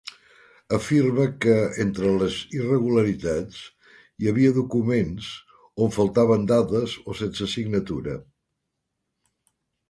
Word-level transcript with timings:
Afirma 0.75 1.25
que, 1.43 1.57
entre 1.83 2.13
les 2.21 2.37
irregularitats, 2.59 3.59
hi 4.23 4.31
havia 4.31 4.55
documents 4.55 5.29
on 5.87 5.95
faltaven 5.99 6.49
dades 6.53 6.97
o 7.05 7.17
sense 7.21 7.51
signatura. 7.53 8.19